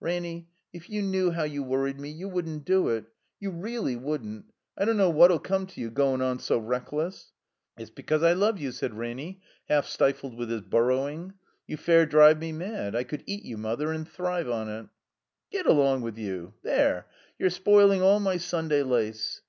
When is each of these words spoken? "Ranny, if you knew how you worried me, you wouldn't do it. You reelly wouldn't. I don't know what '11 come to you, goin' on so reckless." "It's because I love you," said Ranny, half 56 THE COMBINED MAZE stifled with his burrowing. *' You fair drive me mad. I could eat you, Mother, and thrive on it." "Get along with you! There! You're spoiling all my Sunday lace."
"Ranny, 0.00 0.50
if 0.70 0.90
you 0.90 1.00
knew 1.00 1.30
how 1.30 1.44
you 1.44 1.62
worried 1.62 1.98
me, 1.98 2.10
you 2.10 2.28
wouldn't 2.28 2.66
do 2.66 2.90
it. 2.90 3.06
You 3.40 3.50
reelly 3.50 3.96
wouldn't. 3.96 4.44
I 4.76 4.84
don't 4.84 4.98
know 4.98 5.08
what 5.08 5.30
'11 5.30 5.44
come 5.44 5.66
to 5.66 5.80
you, 5.80 5.88
goin' 5.90 6.20
on 6.20 6.40
so 6.40 6.58
reckless." 6.58 7.32
"It's 7.78 7.88
because 7.88 8.22
I 8.22 8.34
love 8.34 8.58
you," 8.60 8.70
said 8.70 8.92
Ranny, 8.98 9.40
half 9.66 9.86
56 9.86 9.96
THE 9.96 9.98
COMBINED 9.98 10.10
MAZE 10.10 10.18
stifled 10.20 10.38
with 10.38 10.50
his 10.50 10.60
burrowing. 10.60 11.32
*' 11.46 11.54
You 11.68 11.78
fair 11.78 12.04
drive 12.04 12.38
me 12.38 12.52
mad. 12.52 12.94
I 12.94 13.04
could 13.04 13.24
eat 13.26 13.46
you, 13.46 13.56
Mother, 13.56 13.90
and 13.90 14.06
thrive 14.06 14.50
on 14.50 14.68
it." 14.68 14.88
"Get 15.50 15.64
along 15.64 16.02
with 16.02 16.18
you! 16.18 16.52
There! 16.62 17.06
You're 17.38 17.48
spoiling 17.48 18.02
all 18.02 18.20
my 18.20 18.36
Sunday 18.36 18.82
lace." 18.82 19.40